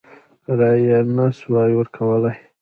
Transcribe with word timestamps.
رایه 0.59 0.83
یې 0.99 0.99
نه 1.15 1.25
سوای 1.39 1.71
ورکولای. 1.75 2.37